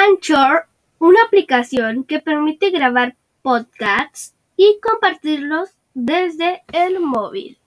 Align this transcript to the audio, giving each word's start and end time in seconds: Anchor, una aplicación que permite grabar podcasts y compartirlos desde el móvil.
Anchor, 0.00 0.66
una 1.00 1.22
aplicación 1.24 2.04
que 2.04 2.20
permite 2.20 2.70
grabar 2.70 3.16
podcasts 3.42 4.32
y 4.56 4.78
compartirlos 4.80 5.70
desde 5.92 6.62
el 6.72 7.00
móvil. 7.00 7.58